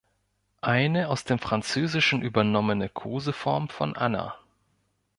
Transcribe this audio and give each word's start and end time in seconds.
Eine 0.63 1.09
aus 1.09 1.25
dem 1.25 1.37
französischen 1.37 2.23
übernommene 2.23 2.89
Koseform 2.89 3.69
von 3.69 3.95
Anna. 3.95 4.35